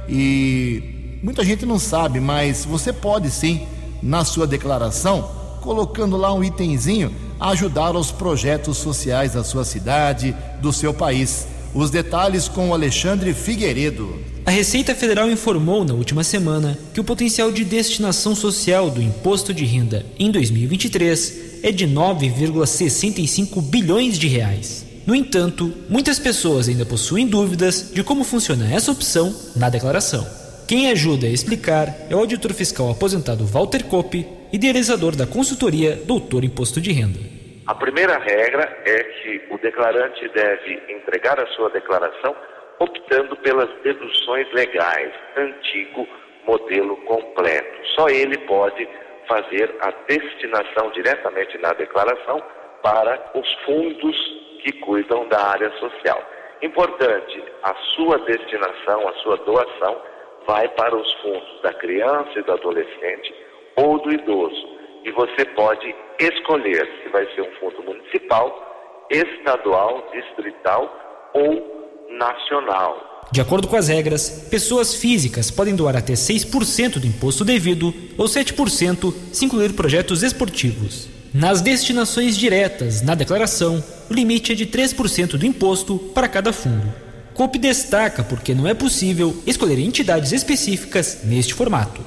[0.09, 3.67] e muita gente não sabe, mas você pode sim,
[4.03, 5.29] na sua declaração,
[5.61, 11.47] colocando lá um itemzinho, ajudar os projetos sociais da sua cidade, do seu país.
[11.73, 14.19] Os detalhes com Alexandre Figueiredo.
[14.45, 19.55] A Receita Federal informou na última semana que o potencial de destinação social do imposto
[19.55, 24.85] de renda em 2023 é de 9,65 bilhões de reais.
[25.07, 30.27] No entanto, muitas pessoas ainda possuem dúvidas de como funciona essa opção na declaração.
[30.67, 36.43] Quem ajuda a explicar é o auditor fiscal aposentado Walter Kopp, idealizador da consultoria Doutor
[36.43, 37.40] Imposto de Renda.
[37.71, 42.35] A primeira regra é que o declarante deve entregar a sua declaração
[42.81, 46.05] optando pelas deduções legais, antigo
[46.45, 47.87] modelo completo.
[47.95, 48.89] Só ele pode
[49.29, 52.43] fazer a destinação diretamente na declaração
[52.83, 54.17] para os fundos
[54.65, 56.21] que cuidam da área social.
[56.63, 60.03] Importante, a sua destinação, a sua doação
[60.45, 63.33] vai para os fundos da criança e do adolescente
[63.77, 71.31] ou do idoso e você pode escolher se vai ser um fundo municipal, estadual, distrital
[71.35, 73.11] ou nacional.
[73.33, 78.27] De acordo com as regras, pessoas físicas podem doar até 6% do imposto devido ou
[78.27, 81.09] 7% se incluir projetos esportivos.
[81.33, 86.93] Nas destinações diretas, na declaração, o limite é de 3% do imposto para cada fundo.
[87.33, 92.01] COP destaca porque não é possível escolher entidades específicas neste formato.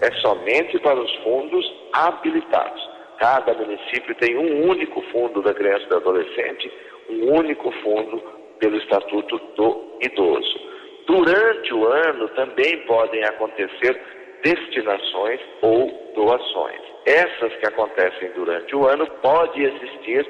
[0.00, 2.88] É somente para os fundos habilitados.
[3.18, 6.72] Cada município tem um único fundo da criança e do adolescente,
[7.10, 8.22] um único fundo
[8.58, 10.60] pelo Estatuto do Idoso.
[11.06, 14.00] Durante o ano também podem acontecer
[14.42, 16.80] destinações ou doações.
[17.06, 20.26] Essas que acontecem durante o ano pode existir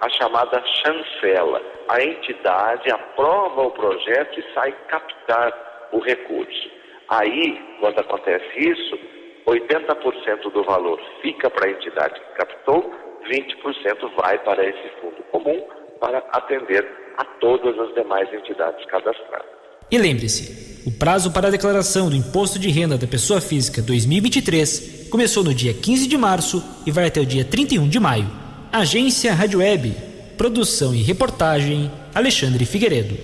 [0.00, 1.62] a chamada chancela.
[1.88, 6.70] A entidade aprova o projeto e sai captar o recurso.
[7.08, 8.98] Aí, quando acontece isso,
[9.46, 12.90] 80% do valor fica para a entidade que captou,
[13.30, 15.62] 20% vai para esse fundo comum
[16.00, 16.86] para atender
[17.18, 19.48] a todas as demais entidades cadastradas.
[19.90, 25.08] E lembre-se, o prazo para a declaração do Imposto de Renda da Pessoa Física 2023
[25.10, 28.26] começou no dia 15 de março e vai até o dia 31 de maio.
[28.72, 29.94] Agência Rádio Web,
[30.36, 33.16] produção e reportagem Alexandre Figueiredo.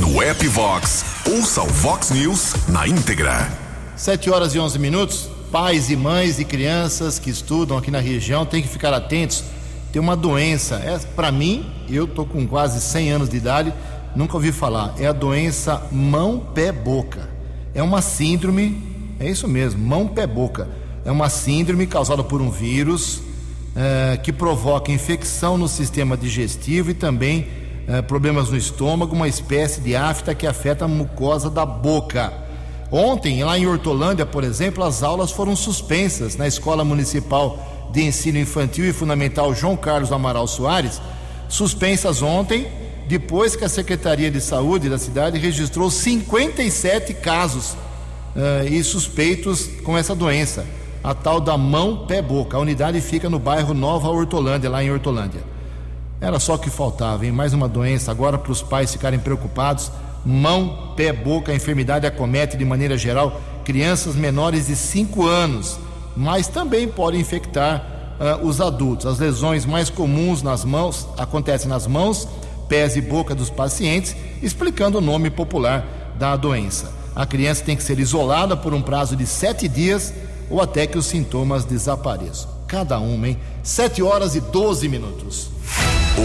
[0.00, 3.48] No app Vox, ouça o Vox News na íntegra.
[3.96, 8.44] 7 horas e 11 minutos pais e mães e crianças que estudam aqui na região
[8.44, 9.44] têm que ficar atentos.
[9.92, 13.72] Tem uma doença, é para mim, eu tô com quase 100 anos de idade,
[14.14, 14.94] nunca ouvi falar.
[14.98, 17.28] É a doença mão-pé-boca.
[17.74, 18.82] É uma síndrome,
[19.18, 20.68] é isso mesmo, mão-pé-boca.
[21.04, 23.22] É uma síndrome causada por um vírus
[23.74, 27.46] é, que provoca infecção no sistema digestivo e também
[27.86, 32.47] é, problemas no estômago, uma espécie de afta que afeta a mucosa da boca.
[32.90, 38.38] Ontem, lá em Hortolândia, por exemplo, as aulas foram suspensas na Escola Municipal de Ensino
[38.38, 41.00] Infantil e Fundamental João Carlos Amaral Soares,
[41.48, 42.66] suspensas ontem
[43.06, 49.96] depois que a Secretaria de Saúde da cidade registrou 57 casos uh, e suspeitos com
[49.96, 50.66] essa doença,
[51.02, 52.56] a tal da mão pé boca.
[52.56, 55.40] A unidade fica no bairro Nova Hortolândia, lá em Hortolândia.
[56.20, 57.32] Era só o que faltava, hein?
[57.32, 59.90] Mais uma doença agora para os pais ficarem preocupados.
[60.30, 65.78] Mão, pé, boca, a enfermidade acomete de maneira geral crianças menores de 5 anos,
[66.14, 67.82] mas também pode infectar
[68.20, 69.06] uh, os adultos.
[69.06, 72.28] As lesões mais comuns nas mãos acontecem nas mãos,
[72.68, 76.92] pés e boca dos pacientes, explicando o nome popular da doença.
[77.16, 80.12] A criança tem que ser isolada por um prazo de sete dias
[80.50, 82.50] ou até que os sintomas desapareçam.
[82.66, 83.38] Cada uma, hein?
[83.62, 85.48] 7 horas e 12 minutos.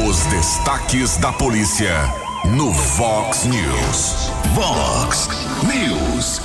[0.06, 4.32] Os destaques da polícia no Vox News.
[4.54, 5.30] Vox
[5.64, 6.42] News.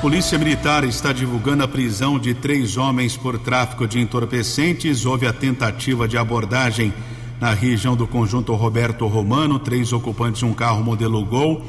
[0.00, 5.04] Polícia Militar está divulgando a prisão de três homens por tráfico de entorpecentes.
[5.04, 6.94] Houve a tentativa de abordagem
[7.40, 11.62] na região do conjunto Roberto Romano, três ocupantes de um carro modelo Gol.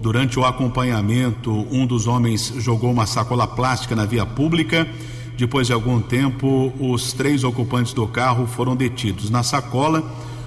[0.00, 4.88] Durante o acompanhamento, um dos homens jogou uma sacola plástica na via pública.
[5.36, 9.30] Depois de algum tempo, os três ocupantes do carro foram detidos.
[9.30, 10.02] Na sacola,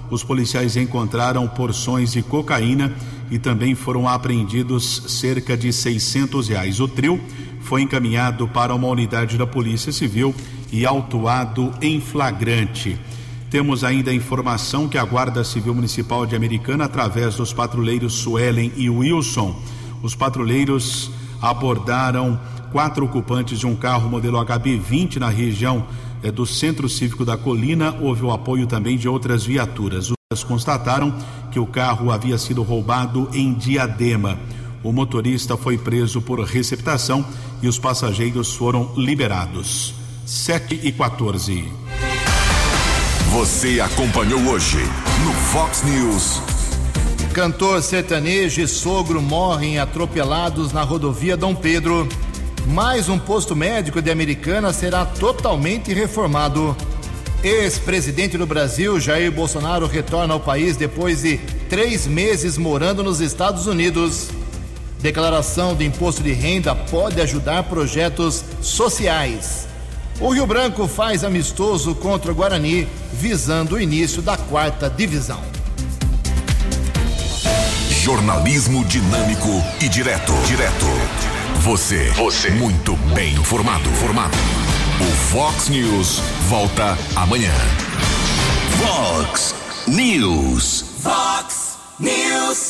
[0.09, 2.93] os policiais encontraram porções de cocaína
[3.31, 6.79] e também foram apreendidos cerca de 600 reais.
[6.79, 7.19] O trio
[7.61, 10.33] foi encaminhado para uma unidade da Polícia Civil
[10.71, 12.97] e autuado em flagrante.
[13.49, 18.71] Temos ainda a informação que a Guarda Civil Municipal de Americana, através dos patrulheiros Suelen
[18.75, 19.55] e Wilson,
[20.03, 21.09] os patrulheiros
[21.41, 22.39] abordaram
[22.71, 25.85] quatro ocupantes de um carro modelo HB20 na região
[26.25, 27.95] é, do Centro Cívico da Colina.
[28.01, 30.11] Houve o apoio também de outras viaturas.
[30.33, 31.15] Os constataram
[31.51, 34.39] que o carro havia sido roubado em Diadema.
[34.83, 37.23] O motorista foi preso por receptação
[37.61, 39.93] e os passageiros foram liberados.
[40.25, 41.71] 7 e 14.
[43.31, 44.79] Você acompanhou hoje
[45.23, 46.41] no Fox News.
[47.33, 52.07] Cantor sertanejo e sogro morrem atropelados na rodovia Dom Pedro.
[52.67, 56.75] Mais um posto médico de Americana será totalmente reformado.
[57.43, 61.37] Ex-presidente do Brasil, Jair Bolsonaro, retorna ao país depois de
[61.69, 64.29] três meses morando nos Estados Unidos.
[64.99, 69.67] Declaração de imposto de renda pode ajudar projetos sociais.
[70.19, 75.41] O Rio Branco faz amistoso contra o Guarani, visando o início da quarta divisão.
[77.89, 80.33] Jornalismo dinâmico e direto.
[80.47, 81.24] Direto.
[81.65, 82.11] Você.
[82.11, 82.51] Você.
[82.51, 83.89] Muito bem informado.
[83.95, 84.37] Formado.
[85.01, 87.51] O Fox News volta amanhã.
[88.77, 89.55] Fox
[89.87, 90.85] News.
[91.01, 92.65] Fox News.